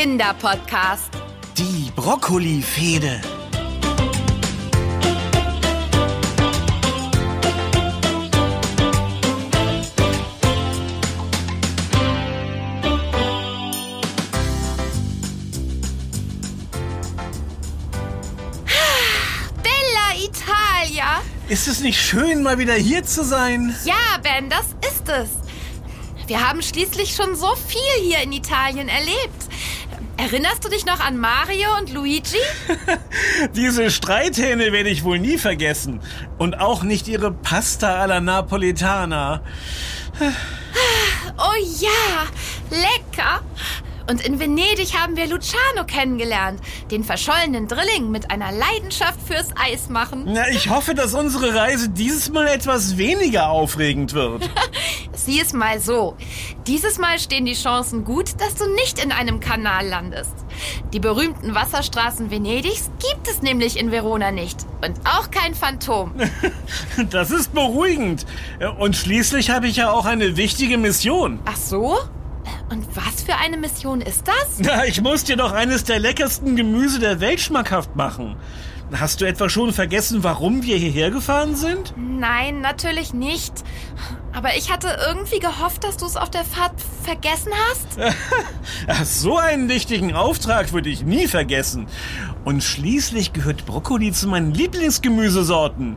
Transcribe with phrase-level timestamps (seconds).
[0.00, 1.10] Kinderpodcast.
[1.58, 3.20] Die Brokkoli-Fehde.
[19.62, 21.20] Bella Italia.
[21.48, 23.76] Ist es nicht schön, mal wieder hier zu sein?
[23.84, 25.28] Ja, Ben, das ist es.
[26.26, 29.49] Wir haben schließlich schon so viel hier in Italien erlebt.
[30.20, 32.36] Erinnerst du dich noch an Mario und Luigi?
[33.54, 36.00] Diese Streithähne werde ich wohl nie vergessen.
[36.36, 39.40] Und auch nicht ihre Pasta alla Napolitana.
[41.38, 42.26] Oh ja,
[42.68, 43.40] lecker.
[44.10, 46.60] Und in Venedig haben wir Luciano kennengelernt,
[46.90, 50.24] den verschollenen Drilling mit einer Leidenschaft fürs Eismachen.
[50.26, 54.50] Na, ich hoffe, dass unsere Reise dieses Mal etwas weniger aufregend wird.
[55.12, 56.16] Sieh es mal so.
[56.66, 60.34] Dieses Mal stehen die Chancen gut, dass du nicht in einem Kanal landest.
[60.92, 64.66] Die berühmten Wasserstraßen Venedigs gibt es nämlich in Verona nicht.
[64.84, 66.14] Und auch kein Phantom.
[67.10, 68.26] Das ist beruhigend.
[68.78, 71.38] Und schließlich habe ich ja auch eine wichtige Mission.
[71.44, 71.98] Ach so?
[72.70, 74.58] Und was für eine Mission ist das?
[74.58, 78.36] Na, ich muss dir doch eines der leckersten Gemüse der Welt schmackhaft machen.
[78.92, 81.94] Hast du etwa schon vergessen, warum wir hierher gefahren sind?
[81.96, 83.52] Nein, natürlich nicht.
[84.32, 87.86] Aber ich hatte irgendwie gehofft, dass du es auf der Fahrt vergessen hast.
[88.88, 91.86] Ach, so einen wichtigen Auftrag würde ich nie vergessen.
[92.44, 95.96] Und schließlich gehört Brokkoli zu meinen Lieblingsgemüsesorten.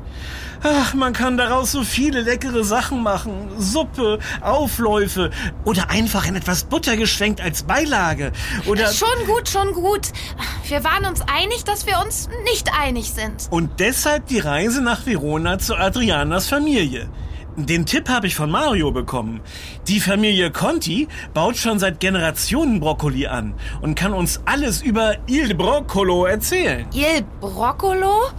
[0.63, 3.49] Ach, man kann daraus so viele leckere Sachen machen.
[3.57, 5.29] Suppe, Aufläufe
[5.65, 8.31] oder einfach in etwas Butter geschwenkt als Beilage.
[8.65, 10.07] Oder Schon gut, schon gut.
[10.67, 13.47] Wir waren uns einig, dass wir uns nicht einig sind.
[13.49, 17.09] Und deshalb die Reise nach Verona zu Adrianas Familie.
[17.55, 19.41] Den Tipp habe ich von Mario bekommen.
[19.87, 25.53] Die Familie Conti baut schon seit Generationen Brokkoli an und kann uns alles über Il
[25.53, 26.87] Broccolo erzählen.
[26.93, 28.29] Il Broccolo?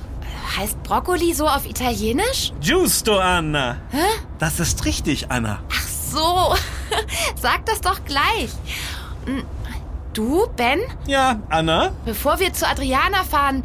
[0.56, 2.52] Heißt Brokkoli so auf Italienisch?
[2.60, 3.76] Giusto, Anna.
[3.90, 3.98] Hä?
[4.38, 5.58] Das ist richtig, Anna.
[5.72, 6.54] Ach so.
[7.40, 8.50] Sag das doch gleich.
[9.26, 9.44] Hm,
[10.12, 10.78] Du, Ben?
[11.08, 11.90] Ja, Anna?
[12.04, 13.64] Bevor wir zu Adriana fahren,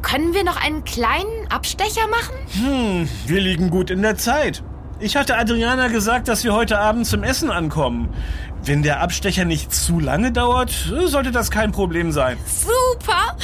[0.00, 2.34] können wir noch einen kleinen Abstecher machen?
[2.54, 4.62] Hm, wir liegen gut in der Zeit.
[5.00, 8.08] Ich hatte Adriana gesagt, dass wir heute Abend zum Essen ankommen.
[8.64, 10.70] Wenn der Abstecher nicht zu lange dauert,
[11.04, 12.38] sollte das kein Problem sein.
[12.46, 13.36] Super!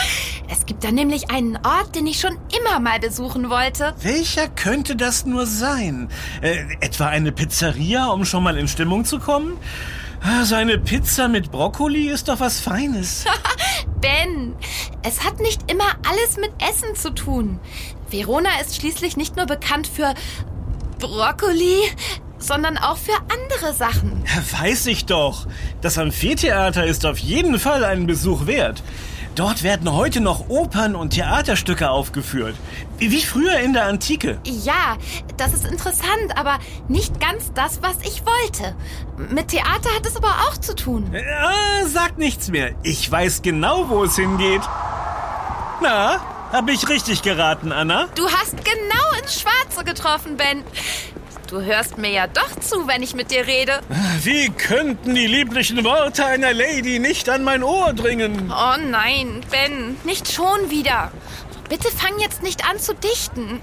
[0.50, 3.94] Es gibt da nämlich einen Ort, den ich schon immer mal besuchen wollte.
[4.02, 6.08] Welcher könnte das nur sein?
[6.40, 9.58] Äh, etwa eine Pizzeria, um schon mal in Stimmung zu kommen?
[10.22, 13.24] Ah, So eine Pizza mit Brokkoli ist doch was Feines.
[14.00, 14.54] Ben,
[15.02, 17.60] es hat nicht immer alles mit Essen zu tun.
[18.10, 20.14] Verona ist schließlich nicht nur bekannt für
[20.98, 21.80] Brokkoli,
[22.38, 24.24] sondern auch für andere Sachen.
[24.26, 25.46] Ja, Weiß ich doch.
[25.80, 28.82] Das Amphitheater ist auf jeden Fall einen Besuch wert.
[29.38, 32.56] Dort werden heute noch Opern und Theaterstücke aufgeführt.
[32.98, 34.40] Wie früher in der Antike.
[34.42, 34.96] Ja,
[35.36, 38.74] das ist interessant, aber nicht ganz das, was ich wollte.
[39.32, 41.14] Mit Theater hat es aber auch zu tun.
[41.14, 42.72] Ah, sag nichts mehr.
[42.82, 44.62] Ich weiß genau, wo es hingeht.
[45.82, 46.20] Na,
[46.50, 48.08] hab ich richtig geraten, Anna?
[48.16, 50.64] Du hast genau ins Schwarze getroffen, Ben.
[51.48, 53.80] Du hörst mir ja doch zu, wenn ich mit dir rede.
[54.22, 58.52] Wie könnten die lieblichen Worte einer Lady nicht an mein Ohr dringen?
[58.52, 61.10] Oh nein, Ben, nicht schon wieder.
[61.68, 63.60] Bitte fang jetzt nicht an zu dichten.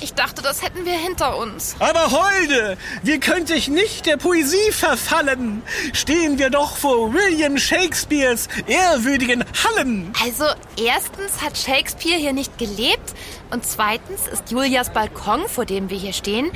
[0.00, 1.74] Ich dachte, das hätten wir hinter uns.
[1.80, 5.62] Aber Holde, wie könnte ich nicht der Poesie verfallen?
[5.92, 10.12] Stehen wir doch vor William Shakespeares ehrwürdigen Hallen.
[10.22, 10.44] Also,
[10.76, 13.14] erstens hat Shakespeare hier nicht gelebt
[13.50, 16.52] und zweitens ist Julias Balkon, vor dem wir hier stehen,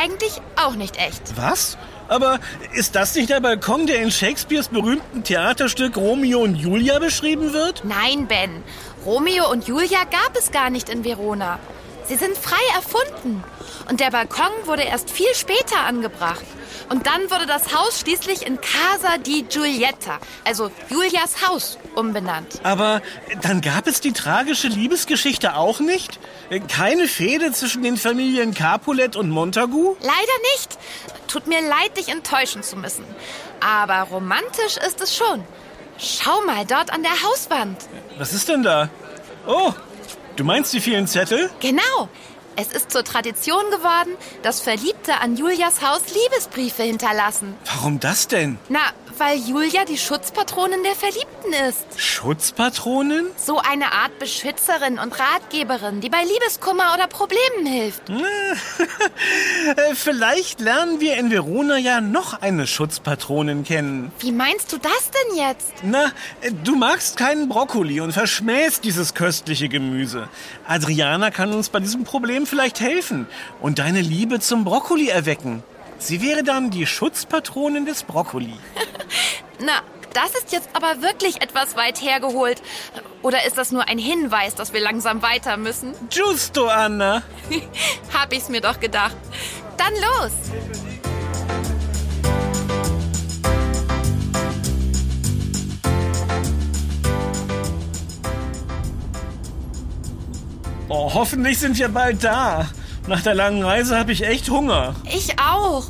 [0.00, 1.22] eigentlich auch nicht echt.
[1.36, 1.76] Was?
[2.08, 2.40] Aber
[2.72, 7.82] ist das nicht der Balkon, der in Shakespeares berühmten Theaterstück Romeo und Julia beschrieben wird?
[7.84, 8.62] Nein, Ben.
[9.04, 11.58] Romeo und Julia gab es gar nicht in Verona.
[12.06, 13.44] Sie sind frei erfunden.
[13.88, 16.44] Und der Balkon wurde erst viel später angebracht.
[16.90, 22.60] Und dann wurde das Haus schließlich in Casa di Giulietta, also Julias Haus, umbenannt.
[22.62, 23.02] Aber
[23.42, 26.18] dann gab es die tragische Liebesgeschichte auch nicht?
[26.68, 29.96] Keine Fehde zwischen den Familien Capulet und Montagu?
[30.00, 30.78] Leider nicht.
[31.26, 33.04] Tut mir leid, dich enttäuschen zu müssen.
[33.60, 35.44] Aber romantisch ist es schon.
[35.98, 37.86] Schau mal dort an der Hauswand.
[38.16, 38.88] Was ist denn da?
[39.46, 39.74] Oh,
[40.36, 41.50] du meinst die vielen Zettel?
[41.60, 42.08] Genau.
[42.60, 47.54] Es ist zur Tradition geworden, dass Verliebte an Julias Haus Liebesbriefe hinterlassen.
[47.64, 48.58] Warum das denn?
[48.68, 48.80] Na,
[49.18, 51.86] weil Julia die Schutzpatronin der Verliebten ist.
[52.00, 53.26] Schutzpatronin?
[53.36, 58.02] So eine Art Beschützerin und Ratgeberin, die bei Liebeskummer oder Problemen hilft.
[59.76, 64.12] Äh, Vielleicht lernen wir in Verona ja noch eine Schutzpatronin kennen.
[64.20, 65.72] Wie meinst du das denn jetzt?
[65.82, 66.06] Na,
[66.40, 70.28] äh, du magst keinen Brokkoli und verschmähst dieses köstliche Gemüse.
[70.66, 73.26] Adriana kann uns bei diesem Problem vielleicht helfen
[73.60, 75.62] und deine Liebe zum Brokkoli erwecken.
[75.98, 78.52] Sie wäre dann die Schutzpatronin des Brokkoli.
[79.58, 79.82] Na,
[80.14, 82.62] das ist jetzt aber wirklich etwas weit hergeholt.
[83.22, 85.94] Oder ist das nur ein Hinweis, dass wir langsam weiter müssen?
[86.10, 87.22] Giusto, Anna.
[88.16, 89.16] Hab ich's mir doch gedacht.
[89.76, 90.32] Dann los!
[100.90, 102.66] Oh, hoffentlich sind wir bald da.
[103.08, 104.94] Nach der langen Reise habe ich echt Hunger.
[105.04, 105.84] Ich auch.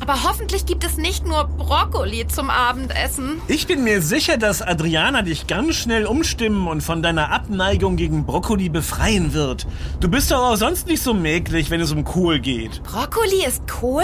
[0.00, 3.40] Aber hoffentlich gibt es nicht nur Brokkoli zum Abendessen.
[3.48, 8.26] Ich bin mir sicher, dass Adriana dich ganz schnell umstimmen und von deiner Abneigung gegen
[8.26, 9.66] Brokkoli befreien wird.
[10.00, 12.82] Du bist doch auch sonst nicht so mäglich, wenn es um Kohl geht.
[12.82, 14.02] Brokkoli ist Kohl?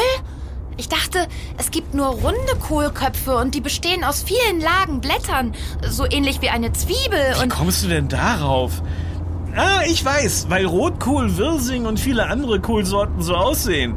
[0.78, 1.28] Ich dachte,
[1.58, 5.54] es gibt nur runde Kohlköpfe und die bestehen aus vielen Lagen Blättern,
[5.86, 8.80] so ähnlich wie eine Zwiebel Wie und kommst du denn darauf?
[9.56, 13.94] Ah, ich weiß, weil Rotkohl, Wirsing und viele andere Kohlsorten so aussehen.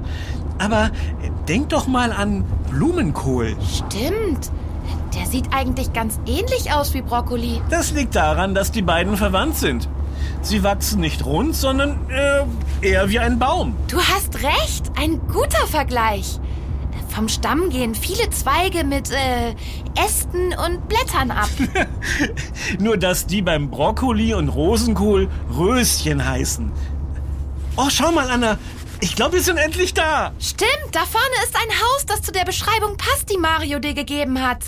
[0.57, 0.89] Aber äh,
[1.47, 3.55] denk doch mal an Blumenkohl.
[3.71, 4.51] stimmt.
[5.15, 7.61] Der sieht eigentlich ganz ähnlich aus wie Brokkoli.
[7.69, 9.87] Das liegt daran, dass die beiden verwandt sind.
[10.41, 12.43] Sie wachsen nicht rund, sondern äh,
[12.87, 13.75] eher wie ein Baum.
[13.87, 16.39] Du hast recht, ein guter Vergleich.
[17.13, 19.53] Vom Stamm gehen viele Zweige mit äh,
[19.95, 21.49] Ästen und Blättern ab.
[22.79, 26.71] Nur dass die beim Brokkoli und Rosenkohl Röschen heißen.
[27.77, 28.57] Oh, schau mal, Anna.
[28.99, 30.31] Ich glaube, wir sind endlich da.
[30.39, 34.41] Stimmt, da vorne ist ein Haus, das zu der Beschreibung passt, die Mario dir gegeben
[34.41, 34.63] hat.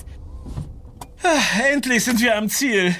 [1.24, 2.96] Ah, Endlich sind wir am Ziel.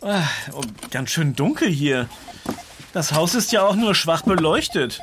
[0.00, 0.22] Ah,
[0.52, 2.08] oh, ganz schön dunkel hier.
[2.92, 5.00] Das Haus ist ja auch nur schwach beleuchtet.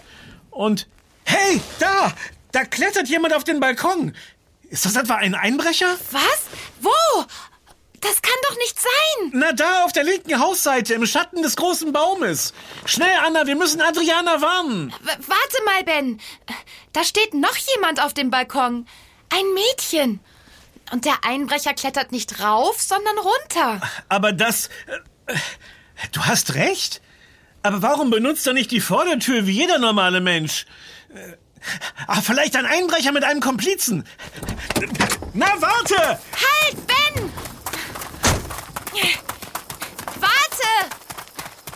[0.50, 0.88] Und
[1.24, 2.12] hey, da!
[2.56, 4.16] Da klettert jemand auf den Balkon.
[4.70, 5.98] Ist das etwa ein Einbrecher?
[6.12, 6.46] Was?
[6.80, 7.26] Wo?
[8.00, 9.32] Das kann doch nicht sein.
[9.34, 12.54] Na da, auf der linken Hausseite, im Schatten des großen Baumes.
[12.86, 14.94] Schnell, Anna, wir müssen Adriana warnen.
[15.02, 16.22] W warte mal, Ben.
[16.94, 18.88] Da steht noch jemand auf dem Balkon.
[19.28, 20.22] Ein Mädchen.
[20.94, 23.82] Und der Einbrecher klettert nicht rauf, sondern runter.
[24.08, 24.70] Aber das...
[25.28, 25.38] Äh, äh,
[26.14, 27.02] du hast recht.
[27.64, 30.66] Aber warum benutzt er nicht die Vordertür wie jeder normale Mensch?
[31.66, 34.08] Äh, ah, vielleicht ein Einbrecher mit einem Komplizen.
[35.34, 35.98] Na, warte!
[35.98, 37.32] Halt, Ben!
[40.20, 40.90] Warte!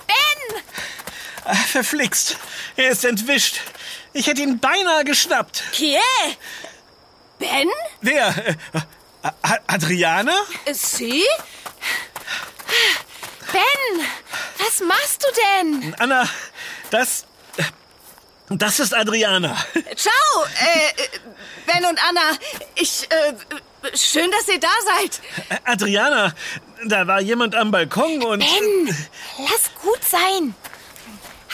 [0.07, 0.63] Ben!
[1.45, 2.37] Ah, verflixt.
[2.75, 3.61] Er ist entwischt.
[4.13, 5.63] Ich hätte ihn beinahe geschnappt.
[5.73, 5.97] Kie?
[7.37, 7.67] Ben?
[8.01, 8.35] Wer?
[8.37, 9.29] Äh,
[9.67, 10.35] Adriana?
[10.71, 11.23] Sie?
[13.51, 14.05] Ben!
[14.57, 15.95] Was machst du denn?
[15.99, 16.29] Anna,
[16.91, 17.25] das...
[18.49, 19.55] Das ist Adriana.
[19.95, 21.19] Ciao, äh, äh,
[21.67, 22.31] Ben und Anna.
[22.75, 23.33] Ich, äh,
[23.95, 25.21] schön, dass ihr da seid.
[25.65, 26.33] Adriana,
[26.85, 28.39] da war jemand am Balkon und...
[28.39, 29.07] Ben,
[29.39, 30.55] lass gut sein.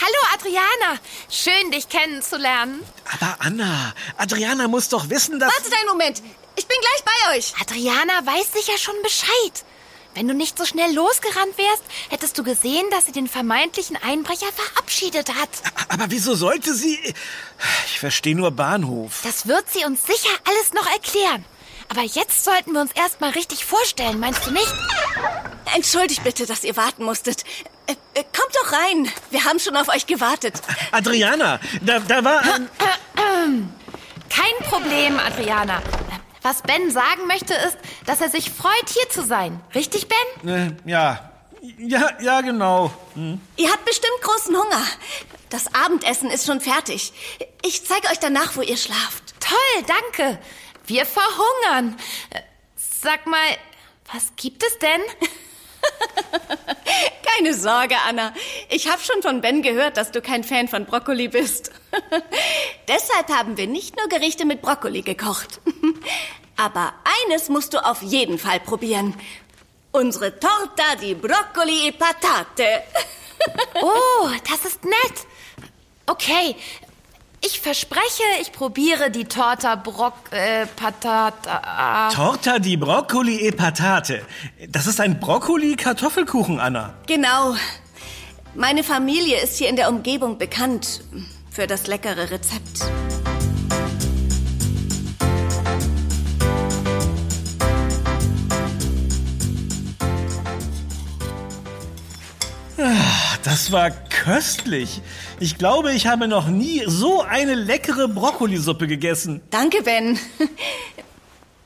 [0.02, 1.00] Hallo Adriana,
[1.30, 2.82] schön dich kennenzulernen.
[3.14, 5.54] Aber Anna, Adriana muss doch wissen, dass...
[5.54, 6.22] Wartet einen Moment.
[6.58, 7.54] Ich bin gleich bei euch.
[7.62, 9.66] Adriana weiß sicher schon Bescheid.
[10.16, 14.48] Wenn du nicht so schnell losgerannt wärst, hättest du gesehen, dass sie den vermeintlichen Einbrecher
[14.56, 15.50] verabschiedet hat.
[15.90, 16.98] Aber wieso sollte sie...
[17.88, 19.20] Ich verstehe nur Bahnhof.
[19.24, 21.44] Das wird sie uns sicher alles noch erklären.
[21.90, 24.74] Aber jetzt sollten wir uns erstmal richtig vorstellen, meinst du nicht?
[25.76, 27.44] Entschuldigt bitte, dass ihr warten musstet.
[27.88, 29.12] Äh, äh, kommt doch rein.
[29.32, 30.56] Wir haben schon auf euch gewartet.
[30.92, 32.70] Adriana, da, da war ein...
[34.30, 35.82] Kein Problem, Adriana.
[36.46, 37.76] Was Ben sagen möchte, ist,
[38.06, 39.60] dass er sich freut, hier zu sein.
[39.74, 40.48] Richtig, Ben?
[40.48, 41.32] Äh, ja,
[41.80, 42.92] ja, ja, genau.
[43.16, 44.86] Ihr habt bestimmt großen Hunger.
[45.50, 47.14] Das Abendessen ist schon fertig.
[47.64, 49.24] Ich zeige euch danach, wo ihr schlaft.
[49.40, 50.38] Toll, danke.
[50.86, 51.98] Wir verhungern.
[52.30, 52.42] Äh,
[52.76, 53.58] Sag mal,
[54.14, 55.02] was gibt es denn?
[57.38, 58.34] Keine Sorge, Anna.
[58.70, 61.72] Ich habe schon von Ben gehört, dass du kein Fan von Brokkoli bist.
[62.88, 65.60] Deshalb haben wir nicht nur Gerichte mit Brokkoli gekocht.
[66.58, 66.94] Aber
[67.26, 69.14] eines musst du auf jeden Fall probieren.
[69.92, 72.84] Unsere Torta di Broccoli e Patate.
[73.82, 75.28] Oh, das ist nett.
[76.08, 76.56] Okay,
[77.46, 80.14] ich verspreche, ich probiere die Torta Brock...
[80.32, 82.10] Äh, Patata...
[82.14, 84.26] Torta di Broccoli e Patate.
[84.70, 86.94] Das ist ein Brokkoli-Kartoffelkuchen, Anna.
[87.08, 87.56] Genau.
[88.56, 91.04] Meine Familie ist hier in der Umgebung bekannt
[91.52, 92.86] für das leckere Rezept.
[103.46, 105.02] Das war köstlich.
[105.40, 109.44] Ich glaube, ich habe noch nie so eine leckere Brokkolisuppe gegessen.
[109.52, 110.20] Danke, Ben.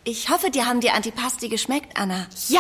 [0.04, 2.28] Ich hoffe, dir haben die Antipasti geschmeckt, Anna.
[2.50, 2.60] Ja,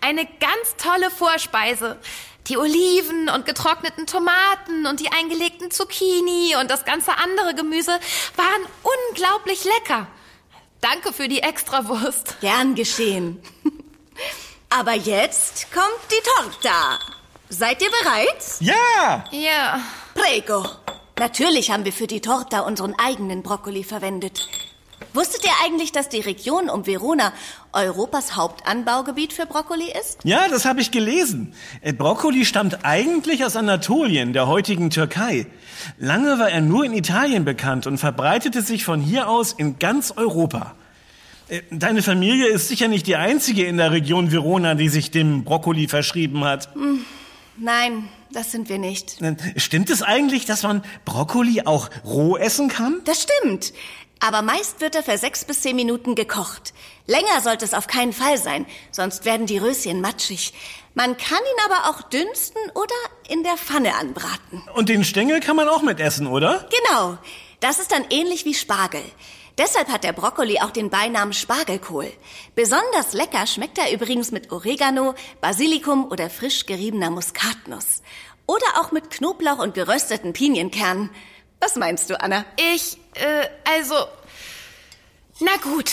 [0.00, 1.98] eine ganz tolle Vorspeise.
[2.46, 7.92] Die Oliven und getrockneten Tomaten und die eingelegten Zucchini und das ganze andere Gemüse
[8.36, 8.66] waren
[9.10, 10.06] unglaublich lecker.
[10.80, 12.40] Danke für die Extrawurst.
[12.40, 13.42] Gern geschehen.
[14.70, 17.19] Aber jetzt kommt die Torta.
[17.52, 18.44] Seid ihr bereit?
[18.60, 19.24] Ja!
[19.32, 19.80] Ja.
[20.14, 20.64] Prego.
[21.18, 24.48] Natürlich haben wir für die Torta unseren eigenen Brokkoli verwendet.
[25.14, 27.32] Wusstet ihr eigentlich, dass die Region um Verona
[27.72, 30.20] Europas Hauptanbaugebiet für Brokkoli ist?
[30.22, 31.52] Ja, das habe ich gelesen.
[31.80, 35.46] Äh, Brokkoli stammt eigentlich aus Anatolien, der heutigen Türkei.
[35.98, 40.12] Lange war er nur in Italien bekannt und verbreitete sich von hier aus in ganz
[40.16, 40.76] Europa.
[41.48, 45.42] Äh, Deine Familie ist sicher nicht die einzige in der Region Verona, die sich dem
[45.42, 46.68] Brokkoli verschrieben hat.
[47.62, 49.18] Nein, das sind wir nicht.
[49.56, 53.02] Stimmt es eigentlich, dass man Brokkoli auch roh essen kann?
[53.04, 53.74] Das stimmt.
[54.18, 56.72] Aber meist wird er für sechs bis zehn Minuten gekocht.
[57.06, 60.54] Länger sollte es auf keinen Fall sein, sonst werden die Röschen matschig.
[60.94, 62.94] Man kann ihn aber auch dünsten oder
[63.28, 64.62] in der Pfanne anbraten.
[64.74, 66.66] Und den Stängel kann man auch mitessen, oder?
[66.86, 67.18] Genau.
[67.60, 69.02] Das ist dann ähnlich wie Spargel.
[69.60, 72.10] Deshalb hat der Brokkoli auch den Beinamen Spargelkohl.
[72.54, 78.00] Besonders lecker schmeckt er übrigens mit Oregano, Basilikum oder frisch geriebener Muskatnuss.
[78.46, 81.10] Oder auch mit Knoblauch und gerösteten Pinienkernen.
[81.60, 82.46] Was meinst du, Anna?
[82.56, 83.96] Ich, äh, also.
[85.40, 85.92] Na gut,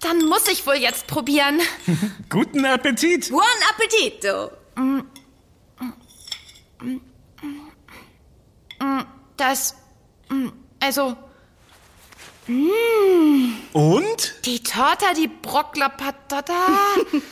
[0.00, 1.58] dann muss ich wohl jetzt probieren.
[2.28, 3.30] Guten Appetit!
[3.30, 4.50] Buon appetito!
[9.38, 9.74] Das,
[12.50, 14.34] mm, Und?
[14.44, 16.54] die Torta di Brockla Patata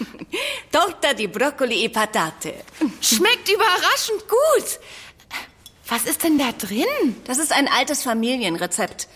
[0.73, 2.55] Torta di Broccoli e Patate.
[3.01, 4.79] schmeckt überraschend gut.
[5.89, 7.17] Was ist denn da drin?
[7.25, 9.09] Das ist ein altes Familienrezept.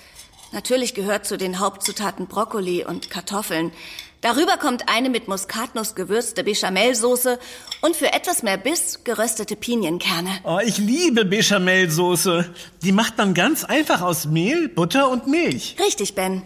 [0.52, 3.72] Natürlich gehört zu den Hauptzutaten Brokkoli und Kartoffeln.
[4.22, 7.40] Darüber kommt eine mit Muskatnuss gewürzte Bechamelsoße
[7.80, 10.30] und für etwas mehr Biss geröstete Pinienkerne.
[10.44, 12.48] Oh, ich liebe Bechamelsoße.
[12.82, 15.74] Die macht man ganz einfach aus Mehl, Butter und Milch.
[15.84, 16.42] Richtig, Ben.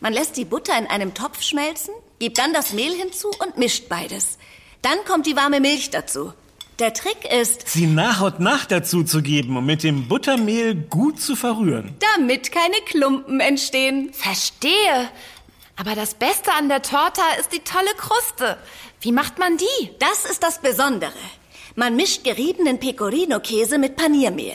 [0.00, 3.88] Man lässt die Butter in einem Topf schmelzen, gibt dann das Mehl hinzu und mischt
[3.88, 4.36] beides.
[4.82, 6.34] Dann kommt die warme Milch dazu.
[6.78, 11.22] Der Trick ist, Sie nach und nach dazu zu geben und mit dem Buttermehl gut
[11.22, 11.94] zu verrühren.
[12.18, 14.12] damit keine Klumpen entstehen.
[14.12, 15.08] Verstehe.
[15.76, 18.56] Aber das Beste an der Torta ist die tolle Kruste.
[19.00, 19.90] Wie macht man die?
[19.98, 21.12] Das ist das Besondere.
[21.74, 24.54] Man mischt geriebenen Pecorino-Käse mit Paniermehl.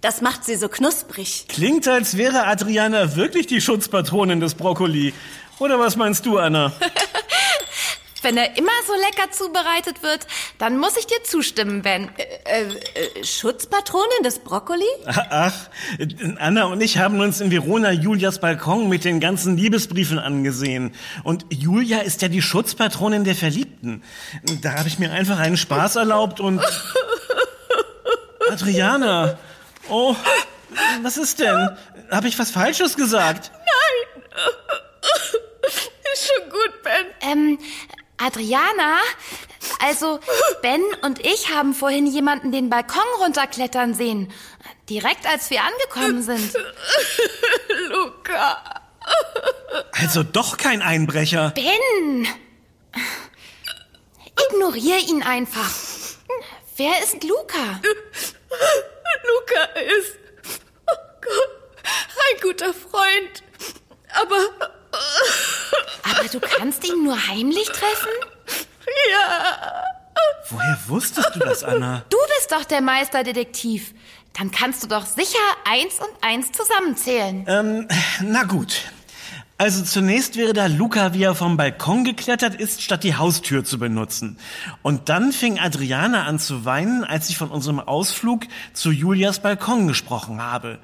[0.00, 1.46] Das macht sie so knusprig.
[1.48, 5.14] Klingt, als wäre Adriana wirklich die Schutzpatronin des Brokkoli.
[5.58, 6.72] Oder was meinst du, Anna?
[8.22, 10.26] Wenn er immer so lecker zubereitet wird,
[10.58, 12.10] dann muss ich dir zustimmen, Ben.
[12.16, 14.84] Äh, Schutzpatronin des Brokkoli?
[15.06, 15.54] Ach,
[16.38, 20.94] Anna und ich haben uns in Verona Julias Balkon mit den ganzen Liebesbriefen angesehen.
[21.22, 24.02] Und Julia ist ja die Schutzpatronin der Verliebten.
[24.62, 26.60] Da habe ich mir einfach einen Spaß erlaubt und...
[28.50, 29.38] Adriana,
[29.90, 30.16] oh,
[31.02, 31.76] was ist denn?
[32.10, 33.52] Habe ich was Falsches gesagt?
[36.14, 37.06] Ist schon gut, Ben.
[37.30, 37.58] Ähm,
[38.18, 38.98] Adriana,
[39.80, 40.20] also
[40.62, 44.32] Ben und ich haben vorhin jemanden den Balkon runterklettern sehen.
[44.88, 46.54] Direkt als wir angekommen sind.
[47.88, 48.82] Luca.
[49.92, 51.52] Also doch kein Einbrecher.
[51.54, 52.28] Ben!
[54.50, 55.70] Ignoriere ihn einfach.
[56.76, 57.80] Wer ist Luca?
[59.26, 60.16] Luca ist
[60.86, 63.42] oh Gott, ein guter Freund.
[64.14, 64.77] Aber
[66.10, 68.10] Aber du kannst ihn nur heimlich treffen?
[69.10, 69.82] ja,
[70.50, 72.02] Woher wusstest du das, Anna?
[72.08, 73.94] Du bist doch der Meisterdetektiv.
[74.38, 77.44] Dann kannst du doch sicher eins und eins zusammenzählen.
[77.46, 77.88] Ähm,
[78.22, 78.82] na gut.
[79.60, 83.78] Also zunächst wäre da Luca, wie er vom Balkon geklettert ist, statt die Haustür zu
[83.80, 84.38] benutzen.
[84.82, 89.88] Und dann fing Adriana an zu weinen, als ich von unserem Ausflug zu Julias Balkon
[89.88, 90.78] gesprochen habe.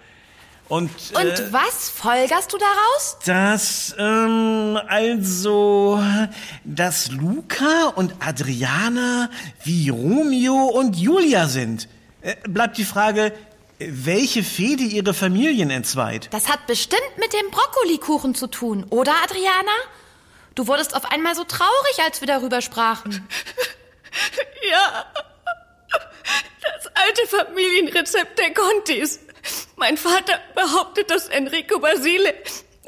[0.69, 3.19] Und, Und äh, was folgerst du daraus?
[3.27, 6.03] das, ähm, also,
[6.65, 9.29] dass Luca und Adriana
[9.63, 11.89] wie Romeo und Julia sind.
[12.23, 13.33] Äh, bleibt die Frage,
[13.79, 16.29] welche Fehde ihre Familien entzweit.
[16.33, 19.73] Das hat bestimmt mit dem Brokkolikuchen zu tun, oder Adriana?
[20.55, 23.11] Du wurdest auf einmal so traurig, als wir darüber sprachen.
[24.71, 25.05] ja.
[26.63, 29.21] Das alte Familienrezept der Contis.
[29.77, 32.35] Mein Vater behauptet, dass Enrico Basile,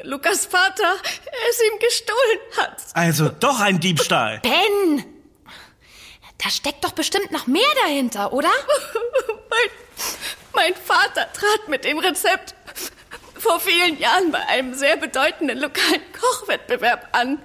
[0.02, 0.96] Lukas Vater,
[1.50, 2.82] es ihm gestohlen hat.
[2.94, 4.40] Also doch ein Diebstahl.
[4.40, 5.04] Ben!
[6.38, 8.50] Da steckt doch bestimmt noch mehr dahinter, oder?
[9.50, 9.70] mein,
[10.54, 12.54] mein Vater trat mit dem Rezept
[13.38, 17.38] vor vielen Jahren bei einem sehr bedeutenden lokalen Kochwettbewerb an.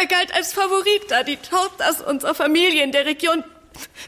[0.00, 3.44] Er galt als Favorit, da die Tortas unserer Familie in der Region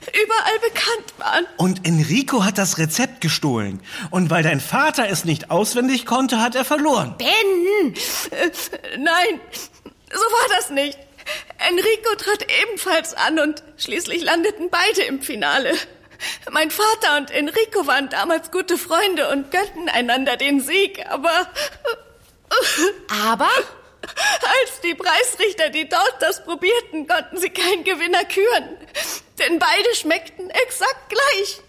[0.09, 1.47] überall bekannt waren.
[1.57, 3.81] Und Enrico hat das Rezept gestohlen.
[4.11, 7.15] Und weil dein Vater es nicht auswendig konnte, hat er verloren.
[7.19, 7.95] Ben!
[8.31, 8.51] Äh,
[8.99, 9.41] nein,
[10.11, 10.99] so war das nicht.
[11.59, 15.75] Enrico trat ebenfalls an und schließlich landeten beide im Finale.
[16.51, 21.49] Mein Vater und Enrico waren damals gute Freunde und gönnten einander den Sieg, aber...
[23.25, 23.51] Aber?
[24.17, 28.77] Als die Preisrichter die dort das probierten, konnten sie keinen Gewinner küren.
[29.39, 31.61] Denn beide schmeckten exakt gleich.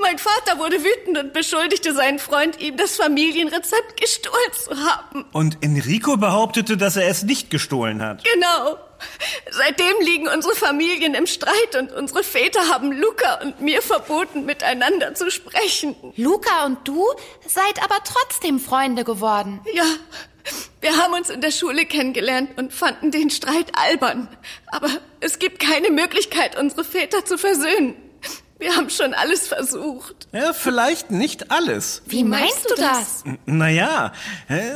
[0.00, 5.24] Mein Vater wurde wütend und beschuldigte seinen Freund, ihm das Familienrezept gestohlen zu haben.
[5.32, 8.24] Und Enrico behauptete, dass er es nicht gestohlen hat.
[8.24, 8.78] Genau.
[9.50, 15.14] Seitdem liegen unsere Familien im Streit und unsere Väter haben Luca und mir verboten, miteinander
[15.14, 15.94] zu sprechen.
[16.16, 17.04] Luca und du
[17.46, 19.60] seid aber trotzdem Freunde geworden.
[19.72, 19.84] Ja,
[20.80, 24.28] wir haben uns in der Schule kennengelernt und fanden den Streit albern.
[24.66, 24.88] Aber
[25.20, 27.96] es gibt keine Möglichkeit, unsere Väter zu versöhnen.
[28.58, 30.28] Wir haben schon alles versucht.
[30.32, 32.02] Ja, vielleicht nicht alles.
[32.06, 33.24] Wie, meinst, du das?
[33.24, 33.34] das?
[33.46, 34.12] Naja,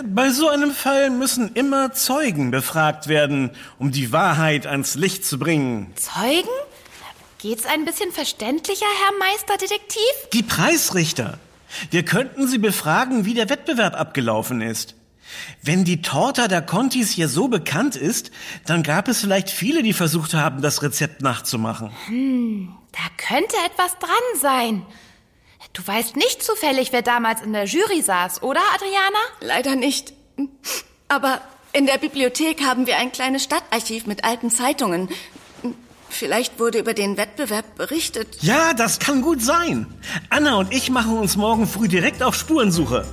[0.05, 5.39] bei so einem Fall müssen immer Zeugen befragt werden, um die Wahrheit ans Licht zu
[5.39, 5.93] bringen.
[5.95, 6.49] Zeugen?
[7.39, 10.03] Geht's ein bisschen verständlicher, Herr Meisterdetektiv?
[10.33, 11.39] Die Preisrichter.
[11.91, 14.97] Wir könnten sie befragen, wie der Wettbewerb abgelaufen ist.
[15.63, 18.31] Wenn die Torta der Contis hier so bekannt ist,
[18.67, 21.91] dann gab es vielleicht viele, die versucht haben, das Rezept nachzumachen.
[22.07, 24.87] Hm, da könnte etwas dran sein.
[25.73, 29.19] Du weißt nicht zufällig, wer damals in der Jury saß, oder, Adriana?
[29.41, 30.13] Leider nicht.
[31.09, 31.41] Aber
[31.73, 35.09] in der Bibliothek haben wir ein kleines Stadtarchiv mit alten Zeitungen.
[36.09, 38.39] Vielleicht wurde über den Wettbewerb berichtet.
[38.41, 39.87] Ja, das kann gut sein.
[40.31, 43.07] Anna und ich machen uns morgen früh direkt auf Spurensuche.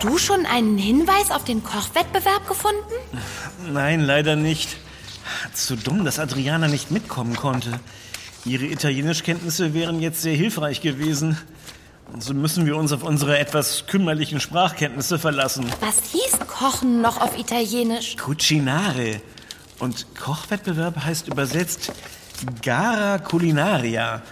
[0.00, 2.94] Du schon einen Hinweis auf den Kochwettbewerb gefunden?
[3.72, 4.76] Nein, leider nicht.
[5.52, 7.80] Zu dumm, dass Adriana nicht mitkommen konnte.
[8.44, 11.38] Ihre Italienischkenntnisse wären jetzt sehr hilfreich gewesen.
[12.12, 15.64] Und so müssen wir uns auf unsere etwas kümmerlichen Sprachkenntnisse verlassen.
[15.80, 18.16] Was hieß Kochen noch auf Italienisch?
[18.16, 19.20] Cucinare.
[19.78, 21.92] Und Kochwettbewerb heißt übersetzt
[22.62, 24.22] Gara Culinaria.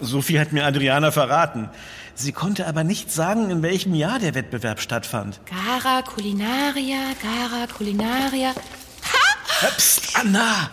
[0.00, 1.70] So viel hat mir Adriana verraten.
[2.16, 5.40] Sie konnte aber nicht sagen, in welchem Jahr der Wettbewerb stattfand.
[5.46, 8.50] Gara Culinaria, Gara Culinaria.
[8.50, 9.68] Ha!
[9.76, 10.70] Psst, Anna!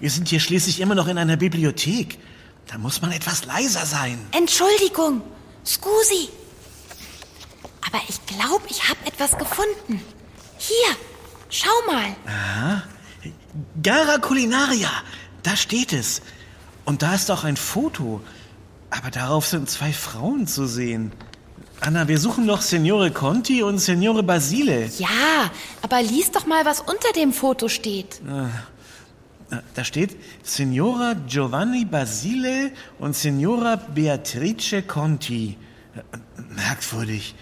[0.00, 2.18] Wir sind hier schließlich immer noch in einer Bibliothek.
[2.66, 4.18] Da muss man etwas leiser sein.
[4.32, 5.22] Entschuldigung,
[5.64, 6.28] Scusi.
[7.86, 10.02] Aber ich glaube, ich habe etwas gefunden.
[10.58, 10.96] Hier,
[11.50, 12.16] schau mal.
[12.26, 12.82] Aha.
[13.82, 14.90] Gara Culinaria,
[15.44, 16.22] da steht es.
[16.84, 18.20] Und da ist auch ein Foto.
[18.92, 21.12] Aber darauf sind zwei Frauen zu sehen.
[21.80, 24.90] Anna, wir suchen noch Signore Conti und Signore Basile.
[24.98, 25.50] Ja,
[25.80, 28.20] aber lies doch mal, was unter dem Foto steht.
[28.28, 28.50] Ah,
[29.74, 35.56] da steht Signora Giovanni Basile und Signora Beatrice Conti.
[36.50, 37.34] Merkwürdig.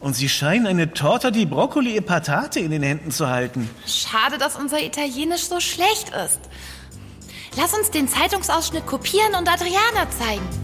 [0.00, 3.70] Und sie scheinen eine Torta di Broccoli e Patate in den Händen zu halten.
[3.86, 6.40] Schade, dass unser Italienisch so schlecht ist.
[7.56, 10.59] Lass uns den Zeitungsausschnitt kopieren und Adriana zeigen.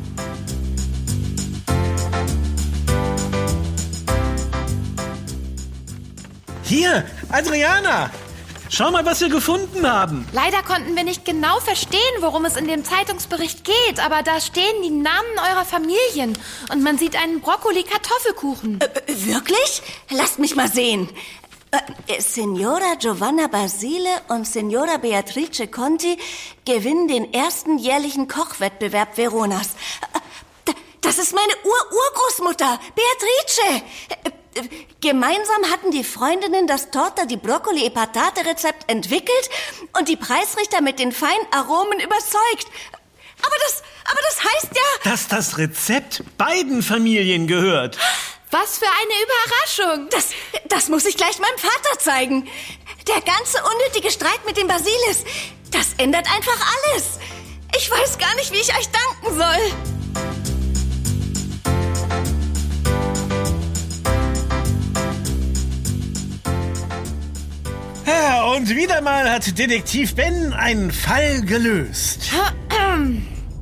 [6.67, 8.11] Hier, Adriana!
[8.71, 10.27] Schau mal, was wir gefunden haben.
[10.33, 14.83] Leider konnten wir nicht genau verstehen, worum es in dem Zeitungsbericht geht, aber da stehen
[14.83, 16.37] die Namen eurer Familien
[16.73, 18.81] und man sieht einen Brokkoli-Kartoffelkuchen.
[18.81, 19.83] Äh, wirklich?
[20.11, 21.09] Lasst mich mal sehen.
[21.71, 26.19] Äh, Signora Giovanna Basile und Signora Beatrice Conti
[26.65, 29.77] gewinnen den ersten jährlichen Kochwettbewerb Veronas.
[30.67, 33.85] Äh, das ist meine Ur-Urgroßmutter, Beatrice.
[35.01, 39.51] Gemeinsam hatten die Freundinnen das Torta di Broccoli e Patate Rezept entwickelt
[39.99, 42.67] und die Preisrichter mit den feinen Aromen überzeugt.
[43.43, 45.11] Aber das, aber das heißt ja...
[45.11, 47.99] Dass das Rezept beiden Familien gehört.
[48.51, 50.09] Was für eine Überraschung.
[50.11, 50.31] Das,
[50.69, 52.49] das muss ich gleich meinem Vater zeigen.
[53.07, 55.25] Der ganze unnötige Streit mit dem Basilis,
[55.71, 57.19] das ändert einfach alles.
[57.77, 60.46] Ich weiß gar nicht, wie ich euch danken soll.
[68.07, 72.31] Ja, und wieder mal hat Detektiv Ben einen Fall gelöst.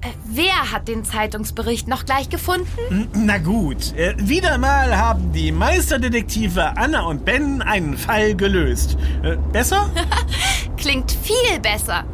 [0.02, 3.08] Äh, wer hat den Zeitungsbericht noch gleich gefunden?
[3.14, 8.98] Na gut, äh, wieder mal haben die Meisterdetektive Anna und Ben einen Fall gelöst.
[9.22, 9.88] Äh, besser?
[10.76, 12.04] Klingt viel besser.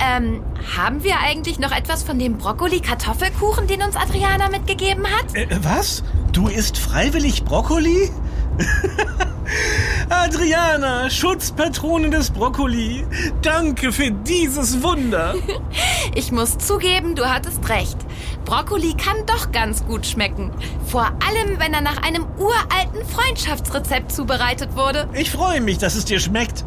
[0.00, 0.42] Ähm,
[0.76, 5.32] haben wir eigentlich noch etwas von dem Brokkoli-Kartoffelkuchen, den uns Adriana mitgegeben hat?
[5.34, 6.02] Äh, was?
[6.32, 8.10] Du isst freiwillig Brokkoli?
[10.10, 13.06] Adriana, Schutzpatrone des Brokkoli,
[13.42, 15.34] danke für dieses Wunder.
[16.14, 17.96] Ich muss zugeben, du hattest recht.
[18.44, 20.50] Brokkoli kann doch ganz gut schmecken.
[20.86, 25.08] Vor allem, wenn er nach einem uralten Freundschaftsrezept zubereitet wurde.
[25.12, 26.64] Ich freue mich, dass es dir schmeckt.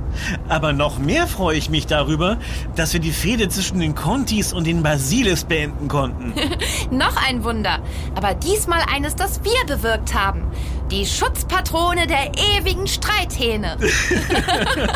[0.50, 2.38] Aber noch mehr freue ich mich darüber,
[2.76, 6.34] dass wir die Fehde zwischen den Contis und den Basilis beenden konnten.
[6.92, 7.80] noch ein Wunder.
[8.16, 10.44] Aber diesmal eines, das wir bewirkt haben.
[10.92, 13.78] Die Schutzpatrone der ewigen Streithähne.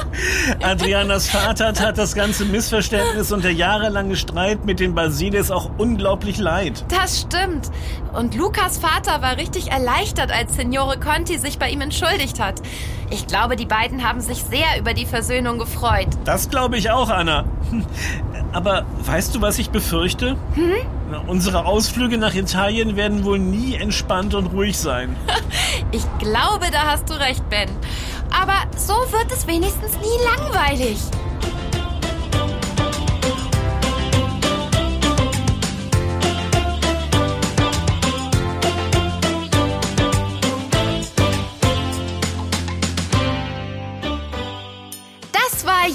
[0.62, 6.38] Adrianas Vater tat das ganze Missverständnis und der jahrelange Streit mit den Basilis auch unglaublich
[6.38, 6.84] leid.
[6.90, 7.72] Das stimmt.
[8.14, 12.62] Und Lukas Vater war richtig erleichtert, als Signore Conti sich bei ihm entschuldigt hat.
[13.10, 16.08] Ich glaube, die beiden haben sich sehr über die Versöhnung gefreut.
[16.26, 17.46] Das glaube ich auch, Anna.
[18.52, 20.38] Aber weißt du, was ich befürchte?
[20.54, 20.74] Hm?
[21.28, 25.16] Unsere Ausflüge nach Italien werden wohl nie entspannt und ruhig sein.
[25.92, 27.70] ich glaube, da hast du recht, Ben.
[28.32, 30.98] Aber so wird es wenigstens nie langweilig.